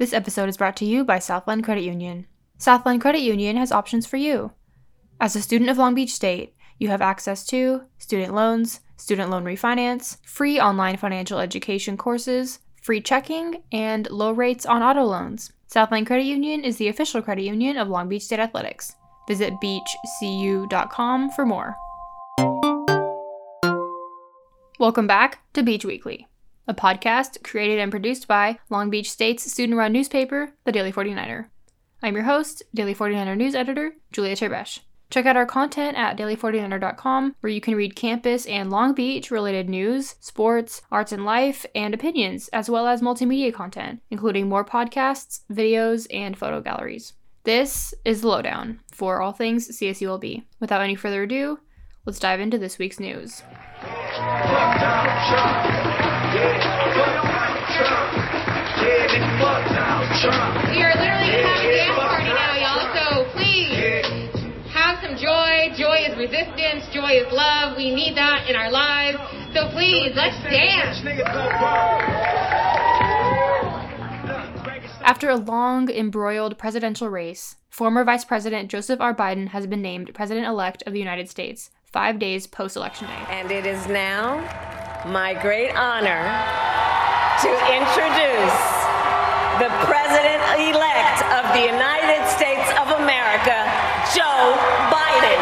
[0.00, 2.26] This episode is brought to you by Southland Credit Union.
[2.56, 4.52] Southland Credit Union has options for you.
[5.20, 9.44] As a student of Long Beach State, you have access to student loans, student loan
[9.44, 15.52] refinance, free online financial education courses, free checking, and low rates on auto loans.
[15.66, 18.94] Southland Credit Union is the official credit union of Long Beach State Athletics.
[19.28, 21.76] Visit beachcu.com for more.
[24.78, 26.29] Welcome back to Beach Weekly
[26.68, 31.46] a podcast created and produced by Long Beach State's student run newspaper, The Daily 49er.
[32.02, 34.80] I'm your host, Daily 49er news editor, Julia Terbesh.
[35.10, 39.68] Check out our content at daily49er.com, where you can read campus and Long Beach related
[39.68, 45.40] news, sports, arts and life, and opinions, as well as multimedia content, including more podcasts,
[45.50, 47.14] videos, and photo galleries.
[47.42, 50.44] This is the lowdown for all things CSULB.
[50.60, 51.58] Without any further ado,
[52.06, 53.42] let's dive into this week's news.
[56.30, 56.36] We
[60.86, 62.86] are literally having a dance party now, y'all.
[62.94, 63.74] So please
[64.70, 65.74] have some joy.
[65.76, 66.86] Joy is resistance.
[66.94, 67.76] Joy is love.
[67.76, 69.18] We need that in our lives.
[69.54, 71.02] So please, let's dance.
[75.02, 79.12] After a long, embroiled presidential race, former Vice President Joseph R.
[79.16, 83.24] Biden has been named President elect of the United States five days post Election Day.
[83.30, 86.20] And it is now my great honor
[87.40, 88.60] to introduce
[89.56, 93.64] the President elect of the United States of America,
[94.14, 94.52] Joe
[94.92, 95.40] Biden.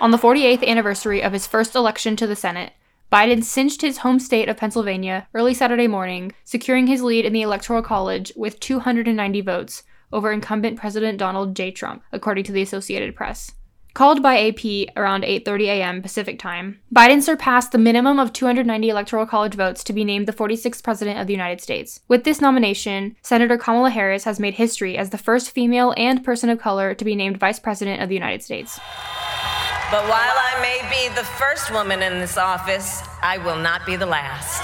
[0.00, 2.74] On the 48th anniversary of his first election to the Senate,
[3.10, 7.42] Biden cinched his home state of Pennsylvania early Saturday morning, securing his lead in the
[7.42, 11.70] Electoral College with 290 votes over incumbent President Donald J.
[11.70, 13.52] Trump, according to the Associated Press.
[13.98, 16.02] Called by AP around 8:30 a.m.
[16.02, 20.32] Pacific Time, Biden surpassed the minimum of 290 electoral college votes to be named the
[20.32, 21.98] 46th president of the United States.
[22.06, 26.48] With this nomination, Senator Kamala Harris has made history as the first female and person
[26.48, 28.78] of color to be named vice president of the United States.
[29.90, 33.96] But while I may be the first woman in this office, I will not be
[33.96, 34.62] the last.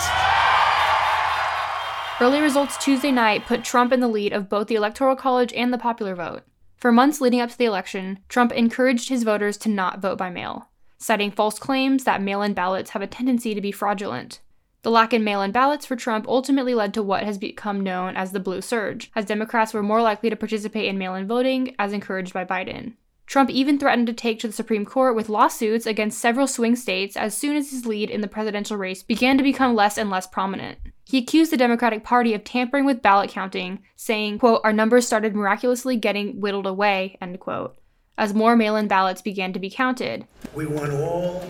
[2.21, 5.73] Early results Tuesday night put Trump in the lead of both the Electoral College and
[5.73, 6.45] the popular vote.
[6.85, 10.29] For months leading up to the election, Trump encouraged his voters to not vote by
[10.29, 10.69] mail,
[10.99, 14.41] citing false claims that mail in ballots have a tendency to be fraudulent.
[14.83, 18.19] The lack in mail in ballots for Trump ultimately led to what has become known
[18.19, 21.75] as the blue surge, as Democrats were more likely to participate in mail in voting,
[21.79, 22.97] as encouraged by Biden.
[23.25, 27.17] Trump even threatened to take to the Supreme Court with lawsuits against several swing states
[27.17, 30.27] as soon as his lead in the presidential race began to become less and less
[30.27, 30.77] prominent.
[31.07, 35.35] He accused the Democratic Party of tampering with ballot counting, saying, quote, our numbers started
[35.35, 37.77] miraculously getting whittled away, end quote,
[38.17, 40.27] as more mail in ballots began to be counted.
[40.55, 41.45] We want all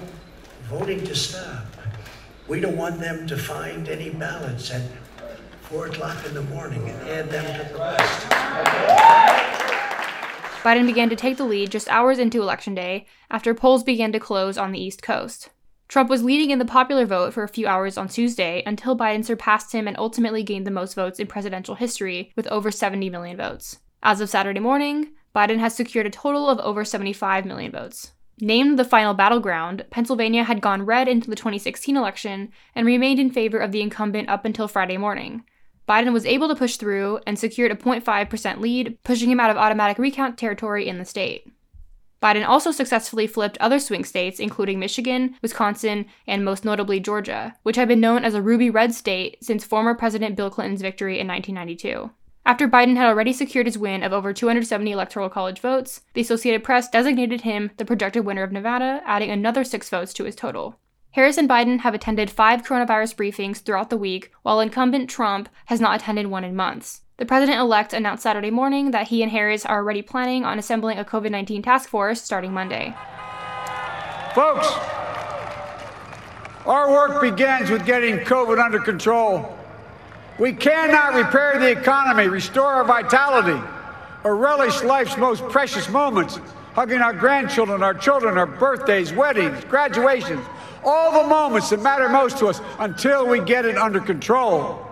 [0.64, 1.66] voting to stop.
[2.48, 4.82] We don't want them to find any ballots at
[5.62, 8.26] 4 o'clock in the morning and add them to the list.
[10.62, 14.18] Biden began to take the lead just hours into Election Day after polls began to
[14.18, 15.50] close on the East Coast.
[15.88, 19.24] Trump was leading in the popular vote for a few hours on Tuesday until Biden
[19.24, 23.36] surpassed him and ultimately gained the most votes in presidential history with over 70 million
[23.36, 23.78] votes.
[24.02, 28.12] As of Saturday morning, Biden has secured a total of over 75 million votes.
[28.40, 33.30] Named the final battleground, Pennsylvania had gone red into the 2016 election and remained in
[33.30, 35.44] favor of the incumbent up until Friday morning.
[35.88, 39.56] Biden was able to push through and secured a 0.5% lead, pushing him out of
[39.56, 41.46] automatic recount territory in the state.
[42.22, 47.76] Biden also successfully flipped other swing states, including Michigan, Wisconsin, and most notably Georgia, which
[47.76, 51.28] had been known as a ruby red state since former President Bill Clinton's victory in
[51.28, 52.10] 1992.
[52.46, 56.62] After Biden had already secured his win of over 270 electoral college votes, the Associated
[56.62, 60.78] Press designated him the projected winner of Nevada, adding another six votes to his total.
[61.12, 65.80] Harris and Biden have attended five coronavirus briefings throughout the week, while incumbent Trump has
[65.80, 67.02] not attended one in months.
[67.16, 70.98] The president elect announced Saturday morning that he and Harris are already planning on assembling
[70.98, 72.92] a COVID 19 task force starting Monday.
[74.34, 74.66] Folks,
[76.66, 79.56] our work begins with getting COVID under control.
[80.40, 83.62] We cannot repair the economy, restore our vitality,
[84.24, 86.40] or relish life's most precious moments,
[86.72, 90.44] hugging our grandchildren, our children, our birthdays, weddings, graduations,
[90.82, 94.84] all the moments that matter most to us until we get it under control.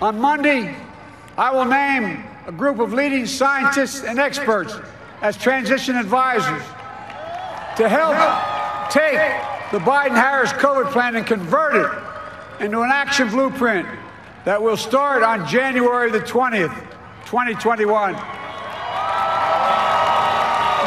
[0.00, 0.76] On Monday,
[1.38, 4.74] I will name a group of leading scientists and experts
[5.20, 6.62] as transition advisors
[7.76, 8.16] to help
[8.90, 9.18] take
[9.70, 13.86] the Biden Harris COVID plan and convert it into an action blueprint
[14.46, 16.74] that will start on January the 20th,
[17.26, 18.14] 2021.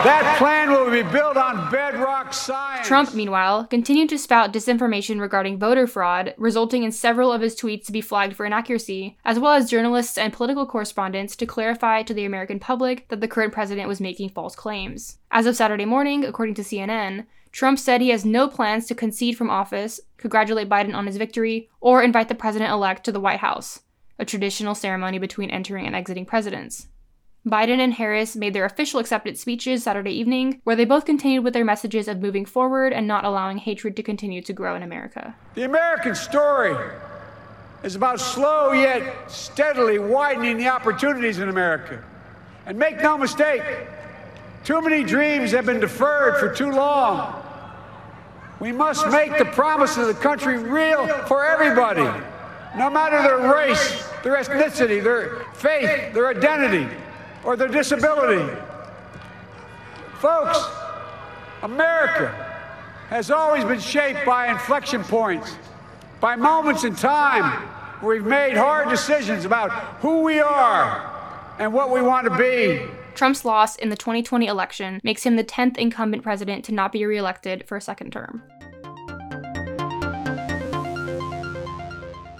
[0.04, 2.88] That plan will be built on bedrock science.
[2.88, 7.86] Trump, meanwhile, continued to spout disinformation regarding voter fraud, resulting in several of his tweets
[7.88, 12.14] to be flagged for inaccuracy, as well as journalists and political correspondents to clarify to
[12.14, 15.18] the American public that the current president was making false claims.
[15.32, 19.36] As of Saturday morning, according to CNN, Trump said he has no plans to concede
[19.36, 23.40] from office, congratulate Biden on his victory, or invite the president elect to the White
[23.40, 23.82] House,
[24.18, 26.88] a traditional ceremony between entering and exiting presidents.
[27.48, 31.54] Biden and Harris made their official acceptance speeches Saturday evening, where they both continued with
[31.54, 35.34] their messages of moving forward and not allowing hatred to continue to grow in America.
[35.56, 36.76] The American story
[37.82, 42.04] is about slow yet steadily widening the opportunities in America.
[42.66, 43.64] And make no mistake,
[44.66, 47.42] too many dreams have been deferred for too long.
[48.60, 52.04] We must make the promise of the country real for everybody,
[52.78, 56.94] no matter their race, their ethnicity, their faith, their identity
[57.44, 58.46] or their disability.
[60.20, 60.60] Folks,
[61.64, 62.28] America
[63.10, 65.56] has always been shaped by inflection points,
[66.20, 67.68] by moments in time
[68.02, 69.72] where we've made hard decisions about
[70.02, 72.86] who we are and what we want to be.
[73.16, 77.06] Trump's loss in the 2020 election makes him the 10th incumbent president to not be
[77.06, 78.42] reelected for a second term.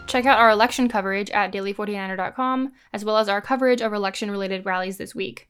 [0.10, 4.66] Check out our election coverage at daily49er.com, as well as our coverage of election related
[4.66, 5.48] rallies this week.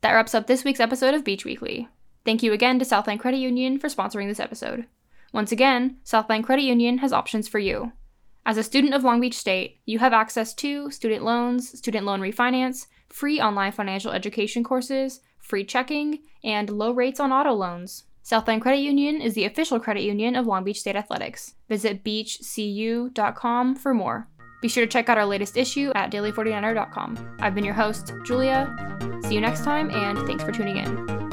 [0.00, 1.86] That wraps up this week's episode of Beach Weekly.
[2.24, 4.86] Thank you again to Southland Credit Union for sponsoring this episode.
[5.32, 7.92] Once again, Southland Credit Union has options for you.
[8.44, 12.20] As a student of Long Beach State, you have access to student loans, student loan
[12.20, 18.06] refinance, free online financial education courses, free checking, and low rates on auto loans.
[18.22, 21.54] Southland Credit Union is the official credit union of Long Beach State Athletics.
[21.68, 24.28] Visit beachcu.com for more.
[24.60, 27.36] Be sure to check out our latest issue at daily49er.com.
[27.40, 28.76] I've been your host, Julia.
[29.24, 31.29] See you next time, and thanks for tuning in.